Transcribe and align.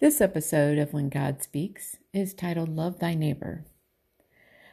This 0.00 0.22
episode 0.22 0.78
of 0.78 0.94
When 0.94 1.10
God 1.10 1.42
Speaks 1.42 1.98
is 2.14 2.32
titled 2.32 2.70
Love 2.70 3.00
Thy 3.00 3.12
Neighbor. 3.12 3.66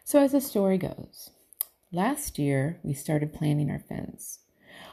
So, 0.06 0.22
as 0.22 0.32
the 0.32 0.40
story 0.40 0.78
goes, 0.78 1.32
last 1.92 2.40
year 2.40 2.80
we 2.82 2.94
started 2.94 3.34
planning 3.34 3.70
our 3.70 3.84
fence. 3.90 4.40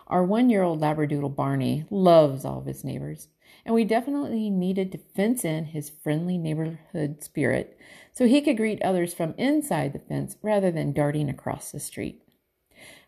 Our 0.09 0.25
one 0.25 0.51
year 0.51 0.65
old 0.65 0.81
Labradoodle 0.81 1.37
Barney 1.37 1.87
loves 1.89 2.45
all 2.45 2.59
of 2.59 2.67
his 2.67 2.83
neighbors, 2.83 3.29
and 3.65 3.77
we 3.77 3.85
definitely 3.85 4.51
needed 4.51 4.91
to 4.91 4.99
fence 5.15 5.45
in 5.45 5.67
his 5.67 5.93
friendly 6.03 6.37
neighborhood 6.37 7.23
spirit 7.23 7.79
so 8.13 8.27
he 8.27 8.41
could 8.41 8.57
greet 8.57 8.83
others 8.83 9.15
from 9.15 9.37
inside 9.39 9.93
the 9.93 10.01
fence 10.01 10.37
rather 10.43 10.73
than 10.73 10.93
darting 10.93 11.31
across 11.31 11.71
the 11.71 11.79
street. 11.79 12.21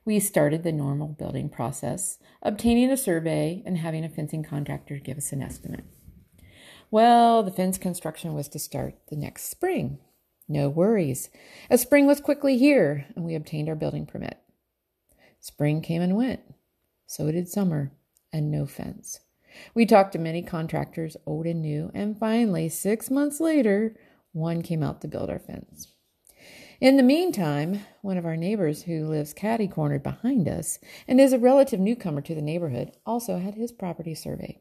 We 0.05 0.21
started 0.21 0.63
the 0.63 0.71
normal 0.71 1.09
building 1.09 1.49
process, 1.49 2.19
obtaining 2.41 2.93
a 2.93 2.97
survey 2.97 3.65
and 3.67 3.79
having 3.79 4.05
a 4.05 4.09
fencing 4.09 4.45
contractor 4.45 4.99
give 4.99 5.19
us 5.19 5.33
an 5.33 5.43
estimate. 5.43 5.87
Well, 6.97 7.43
the 7.43 7.51
fence 7.51 7.77
construction 7.77 8.33
was 8.33 8.49
to 8.49 8.59
start 8.59 8.95
the 9.11 9.17
next 9.17 9.51
spring. 9.51 9.99
No 10.49 10.71
worries, 10.71 11.29
as 11.69 11.83
spring 11.83 12.07
was 12.07 12.23
quickly 12.23 12.57
here 12.57 13.05
and 13.15 13.23
we 13.23 13.35
obtained 13.35 13.69
our 13.69 13.75
building 13.75 14.07
permit. 14.07 14.39
Spring 15.39 15.83
came 15.83 16.01
and 16.01 16.17
went. 16.17 16.41
So 17.07 17.31
did 17.31 17.51
summer, 17.51 17.93
and 18.33 18.51
no 18.51 18.65
fence. 18.65 19.21
We 19.75 19.85
talked 19.85 20.13
to 20.13 20.19
many 20.19 20.41
contractors, 20.41 21.19
old 21.27 21.45
and 21.45 21.61
new, 21.61 21.91
and 21.93 22.19
finally, 22.19 22.71
six 22.71 23.11
months 23.11 23.41
later, 23.41 23.95
one 24.33 24.63
came 24.63 24.83
out 24.83 25.03
to 25.03 25.09
build 25.09 25.29
our 25.29 25.39
fence. 25.39 25.89
In 26.81 26.97
the 26.97 27.03
meantime, 27.03 27.81
one 28.01 28.17
of 28.17 28.25
our 28.25 28.39
neighbors 28.39 28.85
who 28.85 29.07
lives 29.07 29.35
catty 29.35 29.69
cornered 29.69 30.03
behind 30.03 30.49
us 30.49 30.79
and 31.07 31.21
is 31.21 31.35
a 31.35 31.39
relative 31.39 31.79
newcomer 31.79 32.23
to 32.23 32.35
the 32.35 32.41
neighborhood 32.41 32.93
also 33.05 33.37
had 33.39 33.55
his 33.55 33.71
property 33.71 34.15
surveyed. 34.15 34.61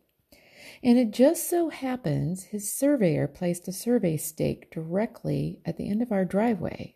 And 0.84 0.98
it 0.98 1.12
just 1.12 1.50
so 1.50 1.70
happens 1.70 2.46
his 2.46 2.72
surveyor 2.72 3.28
placed 3.28 3.68
a 3.68 3.72
survey 3.72 4.18
stake 4.18 4.72
directly 4.72 5.62
at 5.66 5.78
the 5.78 5.90
end 5.90 6.02
of 6.02 6.12
our 6.12 6.26
driveway, 6.26 6.95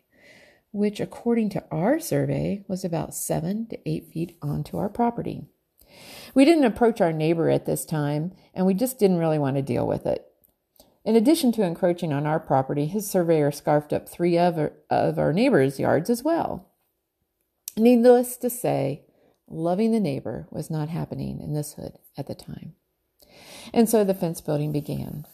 which, 0.70 1.00
according 1.00 1.50
to 1.50 1.64
our 1.70 1.98
survey, 1.98 2.64
was 2.68 2.84
about 2.84 3.14
seven 3.14 3.66
to 3.68 3.78
eight 3.88 4.06
feet 4.06 4.36
onto 4.40 4.76
our 4.76 4.88
property. 4.88 5.46
We 6.34 6.44
didn't 6.44 6.64
approach 6.64 7.00
our 7.00 7.12
neighbor 7.12 7.50
at 7.50 7.66
this 7.66 7.84
time, 7.84 8.32
and 8.54 8.66
we 8.66 8.74
just 8.74 8.98
didn't 8.98 9.18
really 9.18 9.38
want 9.38 9.56
to 9.56 9.62
deal 9.62 9.86
with 9.86 10.06
it. 10.06 10.26
In 11.04 11.16
addition 11.16 11.50
to 11.52 11.64
encroaching 11.64 12.12
on 12.12 12.26
our 12.26 12.38
property, 12.38 12.86
his 12.86 13.10
surveyor 13.10 13.50
scarfed 13.50 13.92
up 13.92 14.08
three 14.08 14.36
other 14.36 14.74
of 14.90 15.18
our 15.18 15.32
neighbors' 15.32 15.80
yards 15.80 16.10
as 16.10 16.22
well. 16.22 16.68
Needless 17.76 18.36
to 18.38 18.50
say, 18.50 19.04
loving 19.48 19.92
the 19.92 20.00
neighbor 20.00 20.46
was 20.50 20.70
not 20.70 20.88
happening 20.90 21.40
in 21.40 21.54
this 21.54 21.74
hood 21.74 21.98
at 22.16 22.26
the 22.26 22.34
time. 22.34 22.74
And 23.72 23.88
so 23.88 24.04
the 24.04 24.14
fence 24.14 24.40
building 24.40 24.72
began. 24.72 25.26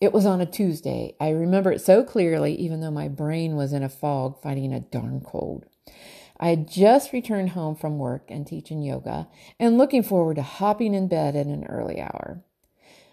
It 0.00 0.12
was 0.12 0.26
on 0.26 0.40
a 0.40 0.46
Tuesday. 0.46 1.14
I 1.20 1.30
remember 1.30 1.72
it 1.72 1.80
so 1.80 2.04
clearly, 2.04 2.54
even 2.54 2.80
though 2.80 2.90
my 2.90 3.08
brain 3.08 3.56
was 3.56 3.72
in 3.72 3.82
a 3.82 3.88
fog 3.88 4.40
fighting 4.42 4.72
a 4.72 4.80
darn 4.80 5.20
cold. 5.20 5.66
I 6.38 6.48
had 6.48 6.68
just 6.68 7.12
returned 7.12 7.50
home 7.50 7.76
from 7.76 7.98
work 7.98 8.30
and 8.30 8.46
teaching 8.46 8.82
yoga 8.82 9.28
and 9.58 9.78
looking 9.78 10.02
forward 10.02 10.36
to 10.36 10.42
hopping 10.42 10.92
in 10.92 11.08
bed 11.08 11.34
at 11.34 11.46
an 11.46 11.64
early 11.64 12.00
hour 12.00 12.42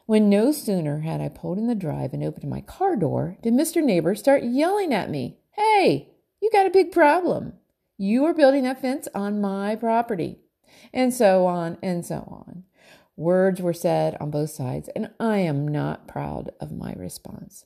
when 0.05 0.29
no 0.29 0.51
sooner 0.51 0.99
had 0.99 1.21
I 1.21 1.29
pulled 1.29 1.57
in 1.57 1.67
the 1.67 1.75
drive 1.75 2.13
and 2.13 2.23
opened 2.23 2.49
my 2.49 2.61
car 2.61 2.95
door 2.95 3.37
did 3.41 3.53
Mr. 3.53 3.83
Neighbor 3.83 4.15
start 4.15 4.43
yelling 4.43 4.93
at 4.93 5.09
me, 5.09 5.37
Hey, 5.51 6.09
you 6.41 6.49
got 6.51 6.67
a 6.67 6.71
big 6.71 6.91
problem. 6.91 7.53
You 7.97 8.25
are 8.25 8.33
building 8.33 8.63
that 8.63 8.81
fence 8.81 9.07
on 9.15 9.39
my 9.39 9.75
property. 9.75 10.39
And 10.93 11.13
so 11.13 11.45
on 11.45 11.77
and 11.81 12.05
so 12.05 12.15
on. 12.15 12.63
Words 13.15 13.61
were 13.61 13.73
said 13.73 14.17
on 14.19 14.31
both 14.31 14.49
sides, 14.49 14.89
and 14.95 15.11
I 15.19 15.39
am 15.39 15.67
not 15.67 16.07
proud 16.07 16.51
of 16.59 16.71
my 16.71 16.93
response. 16.93 17.65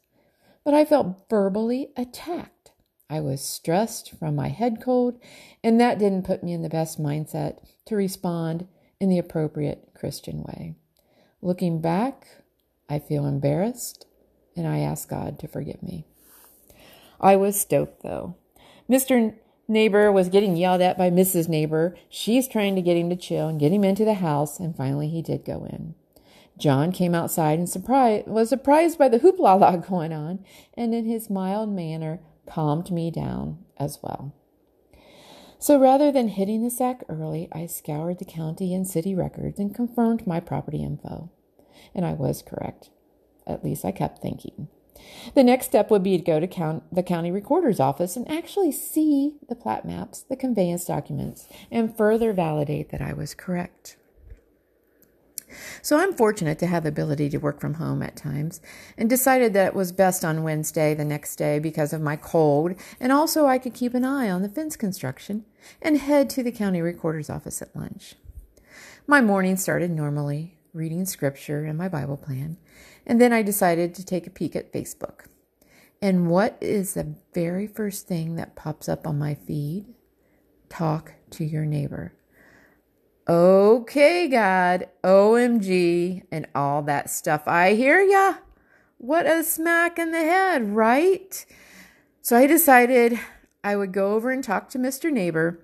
But 0.63 0.73
I 0.73 0.85
felt 0.85 1.29
verbally 1.29 1.89
attacked. 1.95 2.71
I 3.09 3.21
was 3.21 3.41
stressed 3.41 4.11
from 4.17 4.35
my 4.35 4.49
head 4.49 4.81
cold, 4.81 5.19
and 5.63 5.79
that 5.79 5.99
didn't 5.99 6.25
put 6.25 6.43
me 6.43 6.53
in 6.53 6.61
the 6.61 6.69
best 6.69 7.01
mindset 7.01 7.59
to 7.85 7.95
respond 7.95 8.67
in 8.99 9.09
the 9.09 9.19
appropriate 9.19 9.91
Christian 9.93 10.43
way. 10.43 10.75
Looking 11.41 11.79
back, 11.79 12.27
I 12.89 12.99
feel 12.99 13.25
embarrassed 13.25 14.07
and 14.57 14.67
I 14.67 14.79
ask 14.79 15.07
God 15.07 15.39
to 15.39 15.47
forgive 15.47 15.81
me. 15.83 16.05
I 17.21 17.35
was 17.35 17.59
stoked 17.59 18.03
though. 18.03 18.35
Mr. 18.89 19.35
Neighbor 19.67 20.11
was 20.11 20.29
getting 20.29 20.55
yelled 20.55 20.81
at 20.81 20.97
by 20.97 21.09
Mrs. 21.09 21.49
Neighbor. 21.49 21.95
She's 22.09 22.47
trying 22.47 22.75
to 22.75 22.81
get 22.81 22.95
him 22.95 23.09
to 23.09 23.17
chill 23.17 23.47
and 23.47 23.59
get 23.59 23.73
him 23.73 23.83
into 23.83 24.05
the 24.05 24.15
house, 24.15 24.59
and 24.59 24.75
finally 24.75 25.09
he 25.09 25.21
did 25.21 25.43
go 25.43 25.65
in. 25.65 25.93
John 26.57 26.91
came 26.91 27.13
outside 27.13 27.59
and 27.59 27.69
surprised, 27.69 28.27
was 28.27 28.49
surprised 28.49 28.97
by 28.97 29.09
the 29.09 29.19
hoopla 29.19 29.87
going 29.89 30.13
on, 30.13 30.39
and 30.75 30.95
in 30.95 31.05
his 31.05 31.29
mild 31.29 31.69
manner 31.69 32.19
calmed 32.45 32.91
me 32.91 33.11
down 33.11 33.59
as 33.77 33.99
well. 34.01 34.33
So 35.59 35.79
rather 35.79 36.11
than 36.11 36.29
hitting 36.29 36.63
the 36.63 36.69
sack 36.69 37.03
early, 37.09 37.49
I 37.51 37.65
scoured 37.65 38.19
the 38.19 38.25
county 38.25 38.73
and 38.73 38.87
city 38.87 39.13
records 39.15 39.59
and 39.59 39.75
confirmed 39.75 40.25
my 40.25 40.39
property 40.39 40.83
info. 40.83 41.31
And 41.93 42.05
I 42.05 42.13
was 42.13 42.41
correct. 42.41 42.89
At 43.45 43.63
least 43.63 43.83
I 43.83 43.91
kept 43.91 44.21
thinking. 44.21 44.67
The 45.35 45.43
next 45.43 45.67
step 45.67 45.89
would 45.89 46.03
be 46.03 46.17
to 46.17 46.23
go 46.23 46.39
to 46.39 46.47
count, 46.47 46.83
the 46.93 47.03
county 47.03 47.31
recorder's 47.31 47.79
office 47.79 48.15
and 48.15 48.29
actually 48.29 48.71
see 48.71 49.35
the 49.47 49.55
plat 49.55 49.85
maps, 49.85 50.21
the 50.21 50.35
conveyance 50.35 50.85
documents, 50.85 51.47
and 51.71 51.95
further 51.95 52.33
validate 52.33 52.89
that 52.89 53.01
I 53.01 53.13
was 53.13 53.33
correct. 53.33 53.97
So 55.81 55.97
I'm 55.97 56.13
fortunate 56.13 56.59
to 56.59 56.67
have 56.67 56.83
the 56.83 56.89
ability 56.89 57.29
to 57.29 57.37
work 57.37 57.61
from 57.61 57.75
home 57.75 58.03
at 58.03 58.15
times 58.15 58.59
and 58.97 59.09
decided 59.09 59.53
that 59.53 59.67
it 59.67 59.75
was 59.75 59.91
best 59.91 60.25
on 60.25 60.43
Wednesday 60.43 60.93
the 60.93 61.05
next 61.05 61.37
day 61.37 61.59
because 61.59 61.93
of 61.93 62.01
my 62.01 62.15
cold 62.15 62.75
and 62.99 63.11
also 63.11 63.45
I 63.45 63.57
could 63.57 63.73
keep 63.73 63.93
an 63.93 64.03
eye 64.03 64.29
on 64.29 64.41
the 64.41 64.49
fence 64.49 64.75
construction 64.75 65.45
and 65.81 65.97
head 65.97 66.29
to 66.31 66.43
the 66.43 66.51
county 66.51 66.81
recorder's 66.81 67.29
office 67.29 67.61
at 67.61 67.75
lunch. 67.75 68.15
My 69.07 69.21
morning 69.21 69.55
started 69.55 69.91
normally, 69.91 70.56
reading 70.77 71.05
scripture 71.05 71.65
and 71.65 71.77
my 71.77 71.89
Bible 71.89 72.15
plan, 72.15 72.57
and 73.05 73.19
then 73.19 73.33
I 73.33 73.41
decided 73.41 73.95
to 73.95 74.05
take 74.05 74.27
a 74.27 74.31
peek 74.31 74.55
at 74.55 74.71
Facebook. 74.71 75.25
And 76.01 76.29
what 76.29 76.57
is 76.61 76.93
the 76.93 77.15
very 77.33 77.65
first 77.65 78.07
thing 78.07 78.35
that 78.35 78.55
pops 78.55 78.87
up 78.87 79.07
on 79.07 79.17
my 79.17 79.33
feed? 79.33 79.85
Talk 80.69 81.13
to 81.31 81.43
your 81.43 81.65
neighbor. 81.65 82.13
Okay, 83.27 84.27
God, 84.27 84.87
OMG, 85.03 86.23
and 86.31 86.47
all 86.53 86.83
that 86.83 87.09
stuff. 87.09 87.47
I 87.47 87.73
hear 87.73 88.01
ya. 88.01 88.35
What 88.99 89.25
a 89.25 89.43
smack 89.43 89.99
in 89.99 90.11
the 90.11 90.19
head, 90.19 90.75
right? 90.75 91.45
So 92.21 92.37
I 92.37 92.47
decided 92.47 93.19
I 93.63 93.75
would 93.75 93.91
go 93.91 94.13
over 94.13 94.31
and 94.31 94.43
talk 94.43 94.69
to 94.69 94.77
Mr. 94.77 95.11
Neighbor 95.11 95.59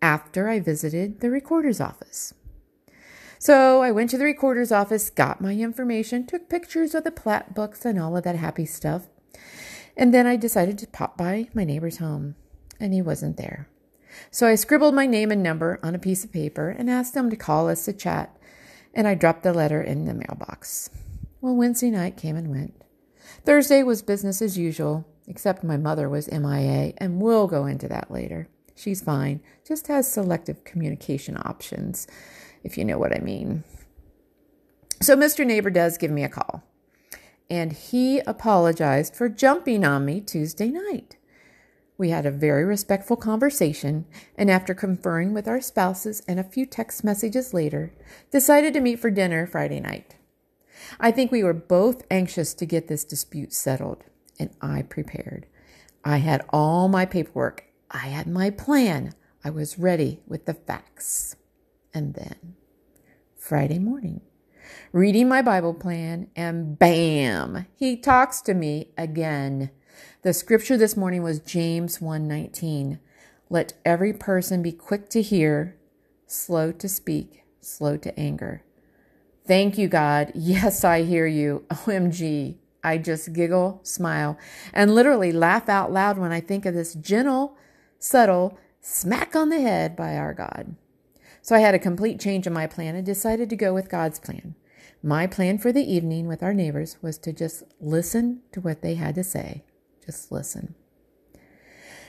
after 0.00 0.48
I 0.48 0.60
visited 0.60 1.20
the 1.20 1.30
recorder's 1.30 1.80
office. 1.80 2.34
So 3.42 3.82
I 3.82 3.90
went 3.90 4.08
to 4.10 4.18
the 4.18 4.24
recorder's 4.24 4.70
office, 4.70 5.10
got 5.10 5.40
my 5.40 5.54
information, 5.54 6.24
took 6.24 6.48
pictures 6.48 6.94
of 6.94 7.02
the 7.02 7.10
plat 7.10 7.56
books 7.56 7.84
and 7.84 7.98
all 7.98 8.16
of 8.16 8.22
that 8.22 8.36
happy 8.36 8.64
stuff. 8.64 9.08
And 9.96 10.14
then 10.14 10.28
I 10.28 10.36
decided 10.36 10.78
to 10.78 10.86
pop 10.86 11.18
by 11.18 11.48
my 11.52 11.64
neighbor's 11.64 11.98
home, 11.98 12.36
and 12.78 12.94
he 12.94 13.02
wasn't 13.02 13.38
there. 13.38 13.66
So 14.30 14.46
I 14.46 14.54
scribbled 14.54 14.94
my 14.94 15.06
name 15.06 15.32
and 15.32 15.42
number 15.42 15.80
on 15.82 15.96
a 15.96 15.98
piece 15.98 16.22
of 16.22 16.30
paper 16.30 16.68
and 16.68 16.88
asked 16.88 17.14
them 17.14 17.30
to 17.30 17.36
call 17.36 17.68
us 17.68 17.84
to 17.86 17.92
chat, 17.92 18.38
and 18.94 19.08
I 19.08 19.16
dropped 19.16 19.42
the 19.42 19.52
letter 19.52 19.82
in 19.82 20.04
the 20.04 20.14
mailbox. 20.14 20.88
Well, 21.40 21.56
Wednesday 21.56 21.90
night 21.90 22.16
came 22.16 22.36
and 22.36 22.48
went. 22.48 22.80
Thursday 23.44 23.82
was 23.82 24.02
business 24.02 24.40
as 24.40 24.56
usual, 24.56 25.04
except 25.26 25.64
my 25.64 25.76
mother 25.76 26.08
was 26.08 26.30
MIA, 26.30 26.92
and 26.98 27.20
we'll 27.20 27.48
go 27.48 27.66
into 27.66 27.88
that 27.88 28.08
later. 28.08 28.46
She's 28.74 29.02
fine, 29.02 29.40
just 29.66 29.86
has 29.88 30.10
selective 30.10 30.64
communication 30.64 31.36
options, 31.36 32.06
if 32.64 32.76
you 32.78 32.84
know 32.84 32.98
what 32.98 33.14
I 33.14 33.20
mean. 33.20 33.64
So 35.00 35.16
Mr. 35.16 35.44
Neighbor 35.44 35.70
does 35.70 35.98
give 35.98 36.10
me 36.10 36.24
a 36.24 36.28
call, 36.28 36.62
and 37.50 37.72
he 37.72 38.20
apologized 38.20 39.16
for 39.16 39.28
jumping 39.28 39.84
on 39.84 40.04
me 40.04 40.20
Tuesday 40.20 40.68
night. 40.68 41.16
We 41.98 42.10
had 42.10 42.26
a 42.26 42.30
very 42.30 42.64
respectful 42.64 43.16
conversation, 43.16 44.06
and 44.36 44.50
after 44.50 44.74
conferring 44.74 45.34
with 45.34 45.46
our 45.46 45.60
spouses 45.60 46.22
and 46.26 46.40
a 46.40 46.44
few 46.44 46.66
text 46.66 47.04
messages 47.04 47.52
later, 47.52 47.92
decided 48.30 48.74
to 48.74 48.80
meet 48.80 48.98
for 48.98 49.10
dinner 49.10 49.46
Friday 49.46 49.80
night. 49.80 50.16
I 50.98 51.10
think 51.10 51.30
we 51.30 51.44
were 51.44 51.52
both 51.52 52.04
anxious 52.10 52.54
to 52.54 52.66
get 52.66 52.88
this 52.88 53.04
dispute 53.04 53.52
settled, 53.52 54.04
and 54.38 54.50
I 54.60 54.82
prepared. 54.82 55.46
I 56.04 56.16
had 56.16 56.44
all 56.48 56.88
my 56.88 57.06
paperwork, 57.06 57.64
I 57.92 58.08
had 58.08 58.26
my 58.26 58.48
plan, 58.48 59.12
I 59.44 59.50
was 59.50 59.78
ready 59.78 60.20
with 60.26 60.46
the 60.46 60.54
facts. 60.54 61.36
And 61.92 62.14
then, 62.14 62.56
Friday 63.36 63.78
morning, 63.78 64.22
reading 64.92 65.28
my 65.28 65.42
Bible 65.42 65.74
plan, 65.74 66.28
and 66.34 66.78
bam, 66.78 67.66
he 67.76 67.98
talks 67.98 68.40
to 68.42 68.54
me 68.54 68.88
again. 68.96 69.70
The 70.22 70.32
scripture 70.32 70.78
this 70.78 70.96
morning 70.96 71.22
was 71.22 71.38
James 71.40 71.98
1:19. 71.98 72.98
Let 73.50 73.74
every 73.84 74.14
person 74.14 74.62
be 74.62 74.72
quick 74.72 75.10
to 75.10 75.20
hear, 75.20 75.76
slow 76.26 76.72
to 76.72 76.88
speak, 76.88 77.44
slow 77.60 77.98
to 77.98 78.18
anger. 78.18 78.64
Thank 79.46 79.76
you, 79.76 79.88
God. 79.88 80.32
Yes, 80.34 80.82
I 80.82 81.02
hear 81.02 81.26
you. 81.26 81.66
OMG. 81.70 82.56
I 82.82 82.98
just 82.98 83.32
giggle, 83.32 83.80
smile, 83.84 84.38
and 84.72 84.94
literally 84.94 85.30
laugh 85.30 85.68
out 85.68 85.92
loud 85.92 86.18
when 86.18 86.32
I 86.32 86.40
think 86.40 86.66
of 86.66 86.74
this 86.74 86.94
gentle, 86.94 87.56
subtle 88.02 88.58
smack 88.80 89.36
on 89.36 89.48
the 89.48 89.60
head 89.60 89.94
by 89.94 90.16
our 90.16 90.34
God. 90.34 90.74
So 91.40 91.54
I 91.54 91.60
had 91.60 91.74
a 91.74 91.78
complete 91.78 92.20
change 92.20 92.46
in 92.46 92.52
my 92.52 92.66
plan 92.66 92.96
and 92.96 93.06
decided 93.06 93.48
to 93.50 93.56
go 93.56 93.72
with 93.72 93.88
God's 93.88 94.18
plan. 94.18 94.54
My 95.02 95.26
plan 95.26 95.58
for 95.58 95.72
the 95.72 95.82
evening 95.82 96.26
with 96.26 96.42
our 96.42 96.54
neighbors 96.54 96.96
was 97.02 97.18
to 97.18 97.32
just 97.32 97.64
listen 97.80 98.42
to 98.52 98.60
what 98.60 98.82
they 98.82 98.94
had 98.94 99.14
to 99.16 99.24
say. 99.24 99.64
Just 100.04 100.30
listen. 100.30 100.74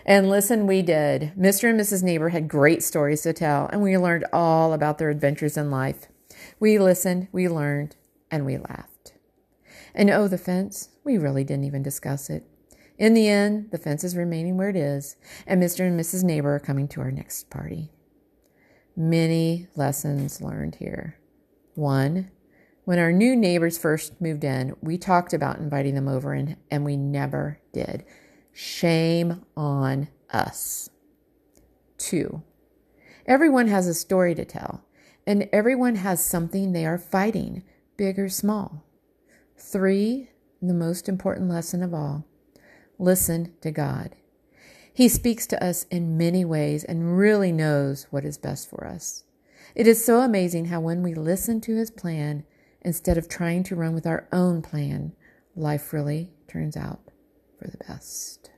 And 0.06 0.30
listen, 0.30 0.68
we 0.68 0.82
did. 0.82 1.32
Mr. 1.38 1.70
and 1.70 1.80
Mrs. 1.80 2.04
Neighbor 2.04 2.30
had 2.30 2.48
great 2.48 2.84
stories 2.84 3.22
to 3.22 3.34
tell, 3.34 3.70
and 3.72 3.82
we 3.82 3.98
learned 3.98 4.26
all 4.34 4.74
about 4.74 4.98
their 4.98 5.10
adventures 5.10 5.58
in 5.58 5.72
life. 5.72 6.08
We 6.60 6.78
listened, 6.78 7.30
we 7.32 7.48
learned, 7.48 7.96
and 8.30 8.46
we 8.46 8.58
laughed. 8.58 9.14
And 9.96 10.10
oh, 10.10 10.28
the 10.28 10.38
fence, 10.38 10.90
we 11.04 11.18
really 11.18 11.44
didn't 11.44 11.66
even 11.66 11.84
discuss 11.84 12.30
it. 12.30 12.44
In 12.98 13.16
the 13.16 13.28
end, 13.28 13.72
the 13.72 13.78
fence 13.78 14.04
is 14.04 14.16
remaining 14.16 14.56
where 14.56 14.70
it 14.70 14.76
is, 14.76 15.16
and 15.48 15.62
Mr. 15.62 15.88
and 15.88 16.00
Mrs. 16.00 16.24
Neighbor 16.24 16.56
are 16.56 16.60
coming 16.60 16.88
to 16.90 17.02
our 17.02 17.12
next 17.12 17.50
party. 17.50 17.92
Many 18.96 19.68
lessons 19.76 20.42
learned 20.42 20.76
here. 20.76 21.18
One, 21.74 22.30
when 22.86 23.00
our 23.00 23.12
new 23.12 23.36
neighbors 23.36 23.80
first 23.80 24.22
moved 24.22 24.44
in, 24.44 24.76
we 24.82 24.98
talked 24.98 25.34
about 25.34 25.58
inviting 25.58 25.96
them 25.96 26.08
over, 26.08 26.34
and, 26.34 26.58
and 26.70 26.86
we 26.86 26.96
never 26.96 27.60
did. 27.72 28.06
Shame 28.52 29.44
on 29.58 30.10
us. 30.32 30.90
Two, 31.98 32.44
everyone 33.26 33.70
has 33.70 33.88
a 33.88 33.94
story 33.96 34.36
to 34.36 34.46
tell, 34.46 34.86
and 35.26 35.50
everyone 35.52 35.96
has 35.96 36.24
something 36.24 36.74
they 36.74 36.86
are 36.86 37.00
fighting, 37.00 37.64
big 37.98 38.20
or 38.20 38.30
small. 38.30 38.86
Three, 39.58 40.30
the 40.62 40.74
most 40.76 41.10
important 41.10 41.50
lesson 41.50 41.82
of 41.82 41.94
all 41.94 42.28
listen 43.04 43.54
to 43.62 43.72
God. 43.72 44.16
He 44.94 45.10
speaks 45.10 45.48
to 45.48 45.64
us 45.64 45.86
in 45.90 46.18
many 46.18 46.46
ways 46.46 46.84
and 46.84 47.18
really 47.18 47.52
knows 47.52 48.08
what 48.12 48.26
is 48.26 48.38
best 48.38 48.70
for 48.70 48.86
us. 48.86 49.24
It 49.76 49.88
is 49.88 50.06
so 50.06 50.22
amazing 50.22 50.66
how 50.66 50.80
when 50.82 51.02
we 51.02 51.16
listen 51.16 51.60
to 51.62 51.76
his 51.76 51.90
plan 51.90 52.44
instead 52.82 53.18
of 53.18 53.28
trying 53.28 53.64
to 53.64 53.76
run 53.76 53.94
with 53.94 54.06
our 54.06 54.28
own 54.32 54.62
plan, 54.62 55.14
life 55.56 55.94
really 55.94 56.32
turns 56.48 56.78
out 56.78 57.00
for 57.58 57.68
the 57.68 57.84
best. 57.88 58.52